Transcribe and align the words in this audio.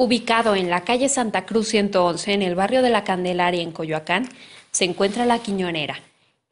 Ubicado 0.00 0.54
en 0.54 0.70
la 0.70 0.82
calle 0.82 1.08
Santa 1.08 1.44
Cruz 1.44 1.66
111, 1.70 2.32
en 2.32 2.42
el 2.42 2.54
barrio 2.54 2.82
de 2.82 2.88
la 2.88 3.02
Candelaria, 3.02 3.62
en 3.62 3.72
Coyoacán, 3.72 4.28
se 4.70 4.84
encuentra 4.84 5.26
La 5.26 5.40
Quiñonera. 5.40 5.96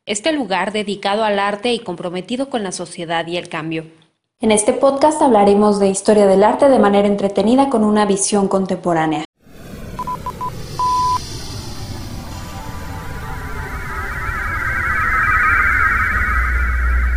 Este 0.04 0.32
lugar 0.32 0.72
dedicado 0.72 1.22
al 1.22 1.38
arte 1.38 1.72
y 1.72 1.78
comprometido 1.78 2.50
con 2.50 2.64
la 2.64 2.72
sociedad 2.72 3.24
y 3.28 3.36
el 3.36 3.48
cambio. 3.48 3.86
En 4.40 4.50
este 4.50 4.72
podcast 4.72 5.22
hablaremos 5.22 5.78
de 5.78 5.86
historia 5.86 6.26
del 6.26 6.42
arte 6.42 6.68
de 6.68 6.80
manera 6.80 7.06
entretenida 7.06 7.68
con 7.68 7.84
una 7.84 8.04
visión 8.04 8.48
contemporánea. 8.48 9.24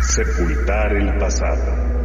Sepultar 0.00 0.92
el 0.94 1.18
pasado. 1.18 1.99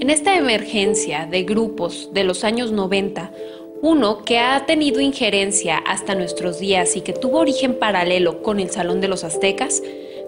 En 0.00 0.08
esta 0.08 0.34
emergencia 0.34 1.28
de 1.30 1.42
grupos 1.42 2.08
de 2.14 2.24
los 2.24 2.42
años 2.42 2.72
90, 2.72 3.32
uno 3.82 4.24
que 4.24 4.38
ha 4.38 4.64
tenido 4.64 5.02
injerencia 5.02 5.76
hasta 5.76 6.14
nuestros 6.14 6.58
días 6.58 6.96
y 6.96 7.02
que 7.02 7.12
tuvo 7.12 7.40
origen 7.40 7.74
paralelo 7.74 8.42
con 8.42 8.60
el 8.60 8.70
Salón 8.70 9.02
de 9.02 9.08
los 9.08 9.24
Aztecas, 9.24 9.82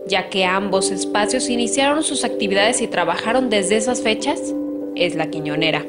ya 0.07 0.29
que 0.29 0.45
ambos 0.45 0.91
espacios 0.91 1.49
iniciaron 1.49 2.03
sus 2.03 2.23
actividades 2.23 2.83
y 2.83 2.87
trabajaron 2.87 3.49
desde 3.49 3.79
esas 3.79 4.03
fechas, 4.03 4.55
es 4.95 5.15
la 5.15 5.30
Quiñonera. 5.30 5.87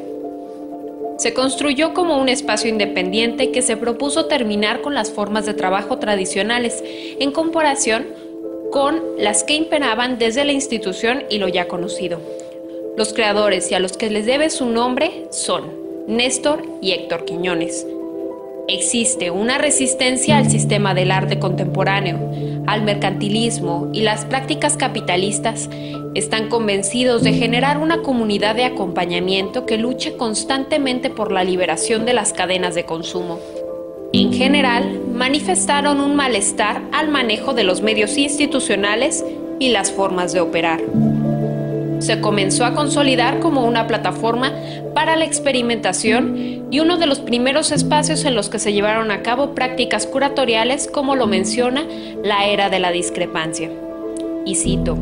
Se 1.18 1.34
construyó 1.34 1.94
como 1.94 2.22
un 2.22 2.30
espacio 2.30 2.70
independiente 2.70 3.52
que 3.52 3.62
se 3.62 3.76
propuso 3.76 4.28
terminar 4.28 4.80
con 4.80 4.94
las 4.94 5.12
formas 5.12 5.46
de 5.46 5.56
trabajo 5.56 6.00
tradicionales 6.00 6.82
en 7.20 7.32
comparación 7.34 8.06
con 8.72 9.02
las 9.20 9.44
que 9.44 9.56
imperaban 9.56 10.18
desde 10.18 10.46
la 10.46 10.54
institución 10.54 11.26
y 11.30 11.38
lo 11.38 11.50
ya 11.50 11.68
conocido, 11.68 12.22
los 12.96 13.14
creadores 13.14 13.72
y 13.72 13.76
a 13.76 13.80
los 13.80 13.98
que 13.98 14.10
les 14.10 14.26
debe 14.26 14.50
su 14.50 14.68
nombre 14.68 15.28
son 15.32 15.64
Néstor 16.08 16.64
y 16.82 16.92
Héctor 16.92 17.26
Quiñones. 17.26 17.88
Existe 18.68 19.32
una 19.32 19.58
resistencia 19.58 20.38
al 20.38 20.50
sistema 20.50 20.94
del 20.94 21.12
arte 21.12 21.40
contemporáneo, 21.40 22.32
al 22.68 22.84
mercantilismo 22.84 23.90
y 23.94 24.02
las 24.02 24.26
prácticas 24.26 24.78
capitalistas. 24.78 25.70
Están 26.14 26.50
convencidos 26.50 27.24
de 27.24 27.34
generar 27.34 27.80
una 27.80 28.02
comunidad 28.02 28.56
de 28.56 28.66
acompañamiento 28.66 29.66
que 29.66 29.78
luche 29.78 30.16
constantemente 30.16 31.10
por 31.10 31.32
la 31.32 31.44
liberación 31.44 32.06
de 32.06 32.14
las 32.14 32.32
cadenas 32.32 32.76
de 32.76 32.86
consumo. 32.86 33.40
En 34.14 34.32
general, 34.32 35.02
manifestaron 35.12 36.00
un 36.00 36.16
malestar 36.16 36.84
al 36.92 37.10
manejo 37.10 37.54
de 37.54 37.64
los 37.64 37.82
medios 37.82 38.18
institucionales 38.18 39.26
y 39.60 39.70
las 39.70 39.92
formas 39.92 40.32
de 40.32 40.42
operar 40.42 40.82
se 42.04 42.20
comenzó 42.20 42.66
a 42.66 42.74
consolidar 42.74 43.40
como 43.40 43.66
una 43.66 43.88
plataforma 43.88 44.52
para 44.94 45.16
la 45.16 45.24
experimentación 45.24 46.68
y 46.70 46.80
uno 46.80 46.98
de 46.98 47.06
los 47.06 47.20
primeros 47.20 47.72
espacios 47.72 48.26
en 48.26 48.36
los 48.36 48.50
que 48.50 48.60
se 48.60 48.74
llevaron 48.74 49.10
a 49.10 49.22
cabo 49.22 49.56
prácticas 49.56 50.06
curatoriales 50.06 50.90
como 50.92 51.16
lo 51.16 51.28
menciona 51.28 51.86
la 52.24 52.46
era 52.46 52.70
de 52.70 52.80
la 52.80 52.92
discrepancia. 52.92 53.70
Y 54.46 54.56
cito, 54.56 54.98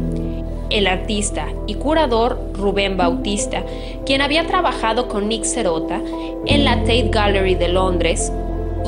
el 0.69 0.85
artista 0.85 1.47
y 1.65 1.73
curador 1.75 2.39
Rubén 2.53 2.97
Bautista, 2.97 3.63
quien 4.05 4.21
había 4.21 4.45
trabajado 4.45 5.07
con 5.07 5.27
Nick 5.27 5.43
Serota 5.43 5.99
en 6.45 6.63
la 6.63 6.77
Tate 6.81 7.09
Gallery 7.09 7.55
de 7.55 7.69
Londres 7.69 8.31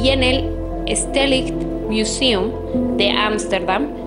y 0.01 0.09
en 0.09 0.23
el 0.23 0.49
Stedelijk 0.87 1.51
Museum 1.89 2.51
de 2.95 3.09
Ámsterdam, 3.09 4.02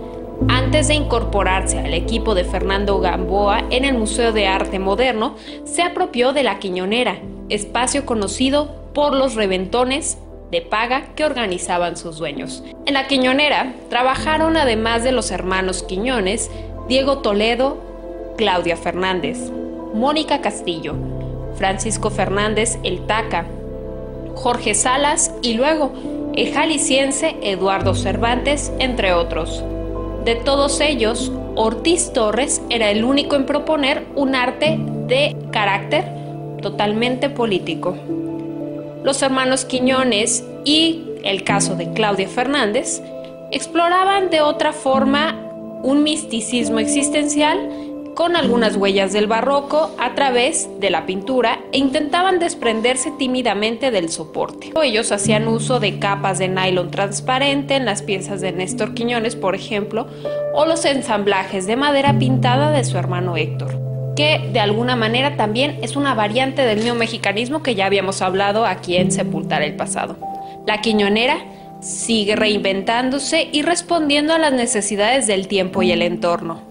antes 0.49 0.89
de 0.89 0.95
incorporarse 0.95 1.79
al 1.79 1.95
equipo 1.95 2.35
de 2.35 2.45
Fernando 2.45 3.01
Gamboa 3.01 3.65
en 3.71 3.85
el 3.85 3.97
Museo 3.97 4.33
de 4.33 4.47
Arte 4.47 4.79
Moderno, 4.79 5.37
se 5.65 5.83
apropió 5.83 6.33
de 6.33 6.43
la 6.43 6.59
Quiñonera, 6.59 7.19
espacio 7.49 8.05
conocido 8.05 8.69
por 8.93 9.15
los 9.15 9.35
reventones 9.35 10.19
de 10.51 10.63
paga 10.63 11.15
que 11.15 11.25
organizaban 11.25 11.97
sus 11.97 12.19
dueños. 12.19 12.63
En 12.87 12.95
la 12.95 13.09
Quiñonera 13.09 13.73
trabajaron 13.89 14.57
además 14.57 15.03
de 15.03 15.13
los 15.13 15.31
hermanos 15.31 15.83
Quiñones, 15.83 16.51
Diego 16.89 17.19
Toledo, 17.19 17.79
Claudia 18.37 18.77
Fernández, 18.77 19.51
Mónica 19.95 20.41
Castillo, 20.41 20.95
Francisco 21.57 22.11
Fernández 22.11 22.79
El 22.85 23.07
Taca, 23.07 23.47
Jorge 24.35 24.75
Salas 24.75 25.33
y 25.43 25.55
luego 25.55 25.93
el 26.35 26.53
jalisciense 26.53 27.37
Eduardo 27.43 27.95
Cervantes, 27.95 28.71
entre 28.79 29.15
otros. 29.15 29.65
De 30.27 30.35
todos 30.35 30.81
ellos, 30.81 31.31
Ortiz 31.55 32.13
Torres 32.13 32.61
era 32.69 32.91
el 32.91 33.05
único 33.05 33.37
en 33.37 33.47
proponer 33.47 34.05
un 34.17 34.35
arte 34.35 34.77
de 35.07 35.37
carácter 35.53 36.05
totalmente 36.61 37.31
político. 37.31 37.97
Los 39.05 39.23
hermanos 39.23 39.65
Quiñones 39.65 40.45
y 40.65 41.05
el 41.23 41.45
caso 41.45 41.77
de 41.77 41.93
Claudia 41.93 42.27
Fernández 42.27 43.03
exploraban 43.53 44.29
de 44.29 44.41
otra 44.41 44.73
forma 44.73 45.49
un 45.85 46.03
misticismo 46.03 46.81
existencial 46.81 47.86
con 48.17 48.35
algunas 48.35 48.77
huellas 48.77 49.13
del 49.13 49.27
barroco 49.27 49.95
a 49.99 50.15
través 50.15 50.71
de 50.81 50.89
la 50.89 51.05
pintura 51.05 51.61
e 51.71 51.77
intentaban 51.77 52.39
desprenderse 52.39 53.11
tímidamente 53.19 53.91
del 53.91 54.09
soporte. 54.09 54.73
Ellos 54.83 55.13
hacían 55.13 55.47
uso 55.47 55.81
de 55.81 55.99
capas 55.99 56.39
de 56.39 56.49
nylon 56.49 56.91
transparente 56.91 57.77
en 57.77 57.85
las 57.85 58.01
piezas 58.01 58.41
de 58.41 58.53
Néstor 58.53 58.95
Quiñones, 58.95 59.37
por 59.37 59.55
ejemplo, 59.55 60.07
o 60.55 60.65
los 60.65 60.87
ensamblajes 60.87 61.67
de 61.67 61.77
madera 61.77 62.19
pintada 62.19 62.71
de 62.71 62.85
su 62.85 62.97
hermano 62.97 63.37
Héctor 63.37 63.79
que 64.17 64.49
de 64.51 64.61
alguna 64.61 64.97
manera 64.97 65.37
también 65.37 65.79
es 65.83 65.95
una 65.95 66.15
variante 66.15 66.63
del 66.63 66.83
neomexicanismo 66.83 67.63
que 67.63 67.75
ya 67.75 67.85
habíamos 67.85 68.23
hablado 68.23 68.65
aquí 68.65 68.97
en 68.97 69.13
Sepultar 69.13 69.61
el 69.61 69.77
Pasado. 69.77 70.17
La 70.67 70.81
quiñonera 70.81 71.37
sigue 71.83 72.35
reinventándose 72.35 73.51
y 73.53 73.61
respondiendo 73.61 74.33
a 74.33 74.39
las 74.39 74.55
necesidades 74.55 75.27
del 75.27 75.49
tiempo 75.49 75.83
y 75.83 75.93
el 75.93 76.01
entorno. 76.01 76.66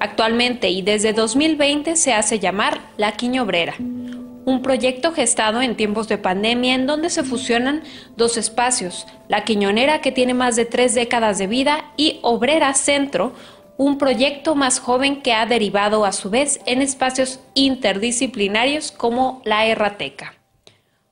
Actualmente 0.00 0.68
y 0.70 0.82
desde 0.82 1.12
2020 1.12 1.96
se 1.96 2.12
hace 2.12 2.38
llamar 2.38 2.80
La 2.96 3.12
Quiñobrera, 3.12 3.74
un 3.78 4.62
proyecto 4.62 5.12
gestado 5.12 5.60
en 5.60 5.76
tiempos 5.76 6.06
de 6.08 6.18
pandemia 6.18 6.74
en 6.74 6.86
donde 6.86 7.10
se 7.10 7.24
fusionan 7.24 7.82
dos 8.16 8.36
espacios, 8.36 9.06
La 9.28 9.44
Quiñonera 9.44 10.00
que 10.00 10.12
tiene 10.12 10.34
más 10.34 10.54
de 10.54 10.64
tres 10.64 10.94
décadas 10.94 11.38
de 11.38 11.48
vida 11.48 11.84
y 11.96 12.20
Obrera 12.22 12.72
Centro, 12.74 13.32
un 13.76 13.98
proyecto 13.98 14.54
más 14.54 14.78
joven 14.78 15.20
que 15.20 15.32
ha 15.32 15.46
derivado 15.46 16.04
a 16.04 16.12
su 16.12 16.30
vez 16.30 16.60
en 16.66 16.80
espacios 16.80 17.40
interdisciplinarios 17.54 18.92
como 18.92 19.42
la 19.44 19.66
Errateca. 19.66 20.34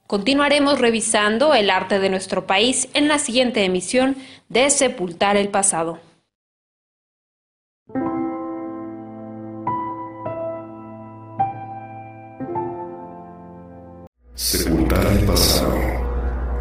Continuaremos 0.06 0.78
revisando 0.78 1.54
el 1.54 1.70
arte 1.70 1.98
de 1.98 2.08
nuestro 2.08 2.46
país 2.46 2.88
en 2.94 3.08
la 3.08 3.18
siguiente 3.18 3.64
emisión 3.64 4.16
de 4.48 4.70
Sepultar 4.70 5.36
el 5.36 5.48
Pasado. 5.48 5.98
Sepultar 14.36 15.06
el 15.06 15.24
pasado. 15.24 15.74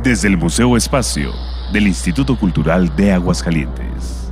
Desde 0.01 0.29
el 0.29 0.37
Museo 0.37 0.77
Espacio 0.77 1.33
del 1.73 1.87
Instituto 1.87 2.39
Cultural 2.39 2.95
de 2.95 3.11
Aguascalientes. 3.11 4.24